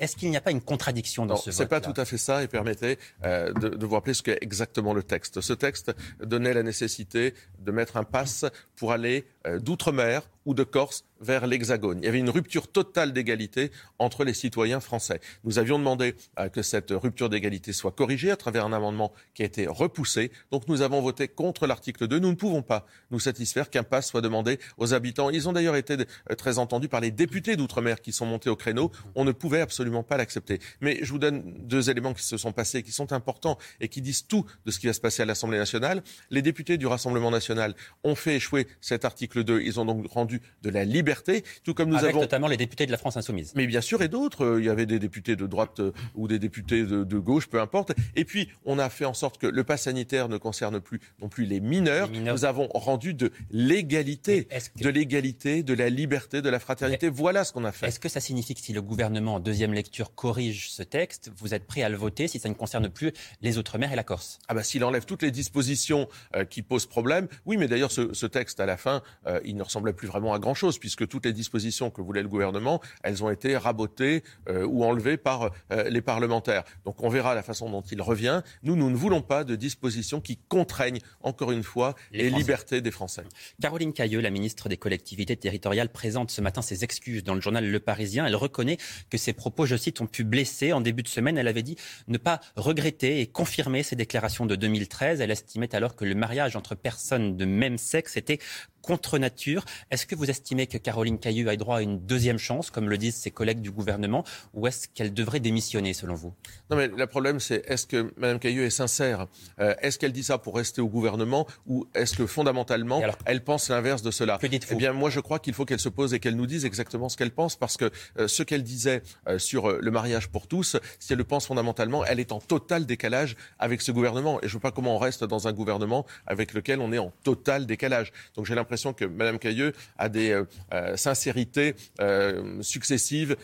Est-ce 0.00 0.16
qu'il 0.16 0.30
n'y 0.30 0.36
a 0.36 0.40
pas 0.40 0.52
une 0.52 0.62
contradiction 0.62 1.26
dans 1.26 1.36
ce 1.36 1.50
vote 1.50 1.54
C'est 1.54 1.66
pas 1.66 1.80
tout 1.80 1.94
à 1.96 2.04
fait 2.04 2.18
ça 2.18 2.42
et 2.42 2.48
permettez 2.48 2.98
euh, 3.24 3.52
de, 3.52 3.84
vous 3.84 3.94
rappeler 3.94 4.14
ce 4.14 4.22
qu'est 4.22 4.38
exactement 4.40 4.94
le 4.94 5.02
texte. 5.02 5.40
Ce 5.40 5.52
texte 5.52 5.92
donnait 6.20 6.54
la 6.54 6.62
nécessité 6.62 7.34
de 7.58 7.72
mettre 7.72 7.96
un 7.96 8.04
pass 8.04 8.44
pour 8.76 8.92
aller 8.92 9.26
d'outre-mer 9.60 10.22
ou 10.46 10.54
de 10.54 10.64
Corse 10.64 11.04
vers 11.20 11.46
l'Hexagone. 11.46 11.98
Il 12.02 12.04
y 12.04 12.08
avait 12.08 12.18
une 12.18 12.30
rupture 12.30 12.68
totale 12.68 13.12
d'égalité 13.12 13.70
entre 13.98 14.24
les 14.24 14.34
citoyens 14.34 14.80
français. 14.80 15.20
Nous 15.44 15.58
avions 15.58 15.78
demandé 15.78 16.14
euh, 16.38 16.48
que 16.48 16.62
cette 16.62 16.90
rupture 16.90 17.30
d'égalité 17.30 17.72
soit 17.72 17.92
corrigée 17.92 18.30
à 18.30 18.36
travers 18.36 18.66
un 18.66 18.72
amendement 18.72 19.12
qui 19.32 19.42
a 19.42 19.46
été 19.46 19.66
repoussé. 19.66 20.30
Donc 20.50 20.68
nous 20.68 20.82
avons 20.82 21.00
voté 21.00 21.28
contre 21.28 21.66
l'article 21.66 22.08
2. 22.08 22.18
Nous 22.18 22.30
ne 22.30 22.34
pouvons 22.34 22.62
pas 22.62 22.86
nous 23.10 23.20
satisfaire 23.20 23.70
qu'un 23.70 23.84
pass 23.84 24.08
soit 24.08 24.20
demandé 24.20 24.58
aux 24.76 24.92
habitants. 24.92 25.30
Ils 25.30 25.48
ont 25.48 25.52
d'ailleurs 25.52 25.76
été 25.76 25.94
euh, 25.94 26.34
très 26.34 26.58
entendus 26.58 26.88
par 26.88 27.00
les 27.00 27.10
députés 27.10 27.56
d'outre-mer 27.56 28.02
qui 28.02 28.12
sont 28.12 28.26
montés 28.26 28.50
au 28.50 28.56
créneau. 28.56 28.90
On 29.14 29.24
ne 29.24 29.32
pouvait 29.32 29.60
absolument 29.60 30.02
pas 30.02 30.18
l'accepter. 30.18 30.58
Mais 30.80 30.98
je 31.02 31.10
vous 31.10 31.18
donne 31.18 31.42
deux 31.60 31.88
éléments 31.88 32.12
qui 32.12 32.24
se 32.24 32.36
sont 32.36 32.52
passés, 32.52 32.82
qui 32.82 32.92
sont 32.92 33.12
importants 33.12 33.56
et 33.80 33.88
qui 33.88 34.02
disent 34.02 34.26
tout 34.26 34.44
de 34.66 34.70
ce 34.70 34.78
qui 34.78 34.86
va 34.88 34.92
se 34.92 35.00
passer 35.00 35.22
à 35.22 35.26
l'Assemblée 35.26 35.58
nationale. 35.58 36.02
Les 36.30 36.42
députés 36.42 36.76
du 36.76 36.86
Rassemblement 36.86 37.30
national 37.30 37.74
ont 38.02 38.14
fait 38.14 38.36
échouer 38.36 38.66
cet 38.80 39.04
article 39.04 39.33
2. 39.38 39.62
Ils 39.62 39.80
ont 39.80 39.84
donc 39.84 40.06
rendu 40.10 40.40
de 40.62 40.70
la 40.70 40.84
liberté, 40.84 41.44
tout 41.64 41.74
comme 41.74 41.88
nous 41.88 41.96
Avec 41.96 42.10
avons 42.10 42.20
notamment 42.20 42.46
les 42.46 42.56
députés 42.56 42.86
de 42.86 42.90
la 42.90 42.98
France 42.98 43.16
insoumise. 43.16 43.52
Mais 43.54 43.66
bien 43.66 43.80
sûr, 43.80 44.02
et 44.02 44.08
d'autres. 44.08 44.44
Euh, 44.44 44.60
il 44.60 44.66
y 44.66 44.70
avait 44.70 44.86
des 44.86 44.98
députés 44.98 45.36
de 45.36 45.46
droite 45.46 45.80
euh, 45.80 45.92
ou 46.14 46.28
des 46.28 46.38
députés 46.38 46.84
de, 46.84 47.18
gauche, 47.18 47.46
peu 47.48 47.60
importe. 47.60 47.92
Et 48.16 48.24
puis, 48.24 48.48
on 48.64 48.78
a 48.78 48.88
fait 48.88 49.04
en 49.04 49.14
sorte 49.14 49.38
que 49.38 49.46
le 49.46 49.64
pass 49.64 49.82
sanitaire 49.82 50.28
ne 50.28 50.36
concerne 50.36 50.80
plus 50.80 51.00
non 51.20 51.28
plus 51.28 51.44
les 51.44 51.60
mineurs. 51.60 52.10
Nous 52.10 52.44
avons 52.44 52.68
rendu 52.74 53.14
de 53.14 53.30
l'égalité, 53.50 54.48
de 54.76 54.88
l'égalité, 54.88 55.62
de 55.62 55.74
la 55.74 55.90
liberté, 55.90 56.42
de 56.42 56.48
la 56.48 56.58
fraternité. 56.58 57.08
voilà 57.08 57.44
ce 57.44 57.52
qu'on 57.52 57.64
a 57.64 57.72
fait. 57.72 57.86
Est-ce 57.86 58.00
que 58.00 58.08
ça 58.08 58.20
signifie 58.20 58.54
que 58.54 58.60
si 58.60 58.72
le 58.72 58.82
gouvernement 58.82 59.34
en 59.34 59.40
deuxième 59.40 59.72
lecture 59.72 60.14
corrige 60.14 60.70
ce 60.70 60.82
texte, 60.82 61.30
vous 61.36 61.54
êtes 61.54 61.66
prêt 61.66 61.82
à 61.82 61.88
le 61.88 61.96
voter 61.96 62.28
si 62.28 62.38
ça 62.38 62.48
ne 62.48 62.54
concerne 62.54 62.88
plus 62.88 63.12
les 63.40 63.58
Outre-mer 63.58 63.92
et 63.92 63.96
la 63.96 64.04
Corse? 64.04 64.38
Ah 64.48 64.54
bah 64.54 64.62
s'il 64.62 64.84
enlève 64.84 65.04
toutes 65.04 65.22
les 65.22 65.30
dispositions 65.30 66.08
euh, 66.36 66.44
qui 66.44 66.62
posent 66.62 66.86
problème, 66.86 67.28
oui, 67.46 67.56
mais 67.56 67.68
d'ailleurs 67.68 67.92
ce, 67.92 68.26
texte 68.26 68.58
à 68.58 68.66
la 68.66 68.76
fin, 68.76 69.02
il 69.44 69.56
ne 69.56 69.62
ressemblait 69.62 69.92
plus 69.92 70.08
vraiment 70.08 70.34
à 70.34 70.38
grand 70.38 70.54
chose 70.54 70.78
puisque 70.78 71.06
toutes 71.08 71.26
les 71.26 71.32
dispositions 71.32 71.90
que 71.90 72.02
voulait 72.02 72.22
le 72.22 72.28
gouvernement, 72.28 72.80
elles 73.02 73.22
ont 73.24 73.30
été 73.30 73.56
rabotées 73.56 74.22
euh, 74.48 74.66
ou 74.66 74.84
enlevées 74.84 75.16
par 75.16 75.50
euh, 75.72 75.88
les 75.88 76.00
parlementaires. 76.00 76.64
Donc 76.84 77.02
on 77.02 77.08
verra 77.08 77.34
la 77.34 77.42
façon 77.42 77.70
dont 77.70 77.82
il 77.82 78.00
revient. 78.02 78.42
Nous, 78.62 78.76
nous 78.76 78.90
ne 78.90 78.96
voulons 78.96 79.22
pas 79.22 79.44
de 79.44 79.56
dispositions 79.56 80.20
qui 80.20 80.38
contraignent, 80.48 81.00
encore 81.20 81.52
une 81.52 81.62
fois, 81.62 81.94
les, 82.12 82.30
libertés 82.30 82.80
des 82.80 82.90
Français. 82.90 83.24
Caroline 83.60 83.92
Cailleux, 83.92 84.20
la 84.20 84.30
ministre 84.30 84.68
des 84.68 84.76
collectivités 84.76 85.36
territoriales, 85.36 85.90
présente 85.90 86.30
ce 86.30 86.40
matin 86.40 86.62
ses 86.62 86.84
excuses 86.84 87.24
dans 87.24 87.34
le 87.34 87.40
journal 87.40 87.68
Le 87.68 87.80
Parisien. 87.80 88.26
Elle 88.26 88.36
reconnaît 88.36 88.78
que 89.10 89.18
ses 89.18 89.32
propos, 89.32 89.66
je 89.66 89.76
cite, 89.76 90.00
ont 90.00 90.06
pu 90.06 90.24
blesser. 90.24 90.72
En 90.72 90.80
début 90.80 91.02
de 91.02 91.08
semaine, 91.08 91.38
elle 91.38 91.48
avait 91.48 91.62
dit 91.62 91.76
ne 92.08 92.18
pas 92.18 92.40
regretter 92.56 93.20
et 93.20 93.26
confirmer 93.26 93.82
ses 93.82 93.96
déclarations 93.96 94.46
de 94.46 94.56
2013. 94.56 95.20
Elle 95.20 95.30
estimait 95.30 95.74
alors 95.74 95.96
que 95.96 96.04
le 96.04 96.14
mariage 96.14 96.56
entre 96.56 96.74
personnes 96.74 97.36
de 97.36 97.44
même 97.44 97.78
sexe 97.78 98.16
était 98.16 98.38
contre 98.84 99.18
nature. 99.18 99.64
Est-ce 99.90 100.04
que 100.06 100.14
vous 100.14 100.30
estimez 100.30 100.66
que 100.66 100.78
Caroline 100.78 101.18
Caillou 101.18 101.48
a 101.48 101.56
droit 101.56 101.78
à 101.78 101.82
une 101.82 101.98
deuxième 101.98 102.38
chance, 102.38 102.70
comme 102.70 102.88
le 102.88 102.98
disent 102.98 103.16
ses 103.16 103.30
collègues 103.30 103.60
du 103.60 103.70
gouvernement, 103.70 104.24
ou 104.52 104.66
est-ce 104.66 104.88
qu'elle 104.88 105.14
devrait 105.14 105.40
démissionner, 105.40 105.94
selon 105.94 106.14
vous? 106.14 106.34
Non, 106.70 106.76
mais 106.76 106.88
le 106.88 107.06
problème, 107.06 107.40
c'est 107.40 107.64
est-ce 107.66 107.86
que 107.86 108.12
Mme 108.18 108.38
Caillou 108.38 108.62
est 108.62 108.70
sincère? 108.70 109.26
Euh, 109.58 109.74
Est-ce 109.80 109.98
qu'elle 109.98 110.12
dit 110.12 110.24
ça 110.24 110.38
pour 110.38 110.54
rester 110.56 110.80
au 110.80 110.88
gouvernement, 110.88 111.46
ou 111.66 111.86
est-ce 111.94 112.14
que 112.14 112.26
fondamentalement, 112.26 113.02
elle 113.24 113.42
pense 113.42 113.70
l'inverse 113.70 114.02
de 114.02 114.10
cela? 114.10 114.38
Que 114.38 114.46
dites-vous? 114.46 114.74
Eh 114.74 114.76
bien, 114.76 114.92
moi, 114.92 115.08
je 115.08 115.20
crois 115.20 115.38
qu'il 115.38 115.54
faut 115.54 115.64
qu'elle 115.64 115.80
se 115.80 115.88
pose 115.88 116.12
et 116.12 116.20
qu'elle 116.20 116.36
nous 116.36 116.46
dise 116.46 116.64
exactement 116.64 117.08
ce 117.08 117.16
qu'elle 117.16 117.32
pense, 117.32 117.56
parce 117.56 117.76
que 117.76 117.90
euh, 118.18 118.28
ce 118.28 118.42
qu'elle 118.42 118.62
disait 118.62 119.02
euh, 119.28 119.38
sur 119.38 119.70
le 119.70 119.90
mariage 119.90 120.28
pour 120.28 120.46
tous, 120.46 120.76
si 120.98 121.12
elle 121.12 121.18
le 121.18 121.24
pense 121.24 121.46
fondamentalement, 121.46 122.04
elle 122.04 122.20
est 122.20 122.32
en 122.32 122.40
total 122.40 122.84
décalage 122.84 123.36
avec 123.58 123.80
ce 123.80 123.92
gouvernement. 123.92 124.40
Et 124.42 124.48
je 124.48 124.48
ne 124.48 124.52
vois 124.52 124.60
pas 124.60 124.72
comment 124.72 124.96
on 124.96 124.98
reste 124.98 125.24
dans 125.24 125.48
un 125.48 125.52
gouvernement 125.52 126.04
avec 126.26 126.52
lequel 126.52 126.80
on 126.80 126.92
est 126.92 126.98
en 126.98 127.12
total 127.22 127.66
décalage. 127.66 128.12
Donc 128.34 128.44
j'ai 128.46 128.54
l'impression 128.54 128.73
que 128.92 129.04
Mme 129.04 129.38
Cailleux 129.38 129.72
a 129.98 130.08
des 130.08 130.30
euh, 130.30 130.44
euh, 130.72 130.96
sincérités 130.96 131.74
euh, 132.00 132.62
successives 132.62 133.36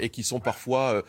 et 0.00 0.08
qui 0.10 0.22
sont 0.22 0.40
parfois 0.40 1.02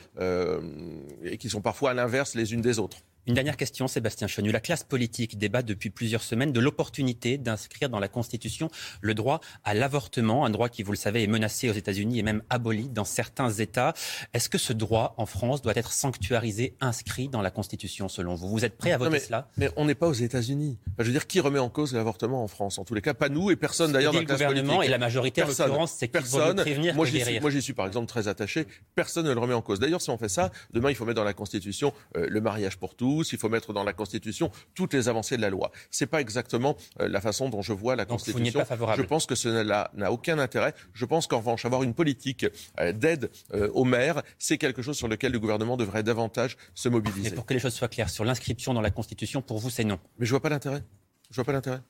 et 1.23 1.37
qui 1.37 1.49
sont 1.49 1.61
parfois 1.61 1.91
à 1.91 1.93
l'inverse 1.93 2.35
les 2.35 2.53
unes 2.53 2.61
des 2.61 2.79
autres. 2.79 2.97
Une 3.29 3.35
dernière 3.35 3.57
question, 3.57 3.87
Sébastien 3.87 4.25
Chenu. 4.25 4.51
La 4.51 4.59
classe 4.59 4.83
politique 4.83 5.37
débat 5.37 5.61
depuis 5.61 5.91
plusieurs 5.91 6.23
semaines 6.23 6.51
de 6.51 6.59
l'opportunité 6.59 7.37
d'inscrire 7.37 7.87
dans 7.87 7.99
la 7.99 8.07
Constitution 8.07 8.71
le 9.01 9.13
droit 9.13 9.39
à 9.63 9.75
l'avortement, 9.75 10.45
un 10.45 10.49
droit 10.49 10.67
qui, 10.67 10.81
vous 10.81 10.93
le 10.93 10.97
savez, 10.97 11.21
est 11.21 11.27
menacé 11.27 11.69
aux 11.69 11.73
États-Unis 11.73 12.17
et 12.17 12.23
même 12.23 12.41
aboli 12.49 12.89
dans 12.89 13.03
certains 13.03 13.51
États. 13.51 13.93
Est-ce 14.33 14.49
que 14.49 14.57
ce 14.57 14.73
droit 14.73 15.13
en 15.17 15.27
France 15.27 15.61
doit 15.61 15.73
être 15.75 15.91
sanctuarisé, 15.91 16.73
inscrit 16.81 17.29
dans 17.29 17.43
la 17.43 17.51
Constitution 17.51 18.09
selon 18.09 18.33
vous? 18.33 18.49
Vous 18.49 18.65
êtes 18.65 18.75
prêt 18.75 18.93
à 18.93 18.97
voter 18.97 19.11
mais, 19.11 19.19
cela? 19.19 19.47
Mais 19.57 19.69
on 19.75 19.85
n'est 19.85 19.93
pas 19.93 20.07
aux 20.07 20.13
États-Unis. 20.13 20.79
je 20.97 21.03
veux 21.03 21.11
dire, 21.11 21.27
qui 21.27 21.39
remet 21.39 21.59
en 21.59 21.69
cause 21.69 21.93
l'avortement 21.93 22.43
en 22.43 22.47
France? 22.47 22.79
En 22.79 22.83
tous 22.83 22.95
les 22.95 23.01
cas, 23.03 23.13
pas 23.13 23.29
nous 23.29 23.51
et 23.51 23.55
personne 23.55 23.91
d'ailleurs 23.91 24.11
dans 24.11 24.21
la 24.21 24.25
classe 24.25 24.39
politique. 24.39 24.55
Le 24.55 24.61
gouvernement 24.63 24.81
et 24.81 24.87
la 24.87 24.97
majorité, 24.97 25.43
en 25.43 25.47
l'occurrence, 25.49 25.91
c'est 25.91 26.07
qu'il 26.07 26.19
faut 26.21 26.39
prévenir 26.55 26.95
moi, 26.95 27.05
j'y 27.05 27.21
suis, 27.21 27.39
moi, 27.39 27.51
j'y 27.51 27.61
suis 27.61 27.73
par 27.73 27.85
exemple 27.85 28.07
très 28.07 28.27
attaché. 28.27 28.65
Personne 28.95 29.27
ne 29.27 29.33
le 29.33 29.39
remet 29.39 29.53
en 29.53 29.61
cause. 29.61 29.79
D'ailleurs, 29.79 30.01
si 30.01 30.09
on 30.09 30.17
fait 30.17 30.29
ça, 30.29 30.51
demain, 30.73 30.89
il 30.89 30.95
faut 30.95 31.05
mettre 31.05 31.17
dans 31.17 31.23
la 31.23 31.35
Constitution 31.35 31.93
euh, 32.17 32.25
le 32.27 32.41
mariage 32.41 32.79
pour 32.79 32.95
tous 32.95 33.18
il 33.23 33.37
faut 33.37 33.49
mettre 33.49 33.73
dans 33.73 33.83
la 33.83 33.93
Constitution 33.93 34.51
toutes 34.75 34.93
les 34.93 35.07
avancées 35.07 35.37
de 35.37 35.41
la 35.41 35.49
loi. 35.49 35.71
C'est 35.91 36.07
pas 36.07 36.21
exactement 36.21 36.75
euh, 36.99 37.07
la 37.07 37.21
façon 37.21 37.49
dont 37.49 37.61
je 37.61 37.73
vois 37.73 37.95
la 37.95 38.05
Constitution. 38.05 38.63
je 38.95 39.01
pense 39.01 39.25
que 39.25 39.35
ce 39.35 39.49
n'a 39.49 40.11
aucun 40.11 40.39
intérêt. 40.39 40.73
Je 40.93 41.05
pense 41.05 41.27
qu'en 41.27 41.37
revanche, 41.37 41.65
avoir 41.65 41.83
une 41.83 41.93
politique 41.93 42.45
euh, 42.79 42.91
d'aide 42.91 43.29
euh, 43.53 43.69
aux 43.73 43.83
maires, 43.83 44.21
c'est 44.37 44.57
quelque 44.57 44.81
chose 44.81 44.97
sur 44.97 45.07
lequel 45.07 45.31
le 45.31 45.39
gouvernement 45.39 45.77
devrait 45.77 46.03
davantage 46.03 46.57
se 46.73 46.89
mobiliser. 46.89 47.29
Mais 47.29 47.35
pour 47.35 47.45
que 47.45 47.53
les 47.53 47.59
choses 47.59 47.73
soient 47.73 47.87
claires, 47.87 48.09
sur 48.09 48.25
l'inscription 48.25 48.73
dans 48.73 48.81
la 48.81 48.91
Constitution, 48.91 49.41
pour 49.41 49.59
vous, 49.59 49.69
c'est 49.69 49.83
non. 49.83 49.99
Mais 50.17 50.25
je 50.25 50.31
vois 50.31 50.41
pas 50.41 50.49
l'intérêt. 50.49 50.83
Je 51.29 51.35
vois 51.35 51.45
pas 51.45 51.53
l'intérêt. 51.53 51.81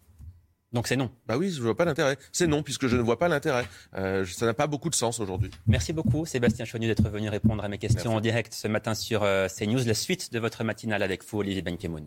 Donc 0.71 0.88
c'est 0.88 0.95
non. 0.95 1.09
Bah 1.27 1.38
oui, 1.38 1.49
je 1.49 1.59
ne 1.59 1.63
vois 1.63 1.75
pas 1.75 1.85
l'intérêt. 1.85 2.17
C'est 2.31 2.47
non, 2.47 2.61
puisque 2.61 2.88
je 2.88 2.95
ne 2.95 3.01
vois 3.01 3.17
pas 3.17 3.27
l'intérêt. 3.27 3.65
Euh, 3.95 4.25
ça 4.25 4.45
n'a 4.45 4.53
pas 4.53 4.67
beaucoup 4.67 4.89
de 4.89 4.95
sens 4.95 5.19
aujourd'hui. 5.19 5.49
Merci 5.67 5.93
beaucoup, 5.93 6.25
Sébastien 6.25 6.65
Chonu, 6.65 6.85
d'être 6.88 7.09
venu 7.09 7.29
répondre 7.29 7.63
à 7.63 7.67
mes 7.67 7.77
questions 7.79 8.15
en 8.15 8.21
direct 8.21 8.53
ce 8.53 8.67
matin 8.67 8.93
sur 8.93 9.23
euh, 9.23 9.47
CNews. 9.47 9.83
La 9.85 9.93
suite 9.95 10.31
de 10.31 10.39
votre 10.39 10.63
matinale 10.63 11.01
avec 11.01 11.23
vous, 11.25 11.39
Olivier 11.39 11.61
Benkemoun. 11.61 12.05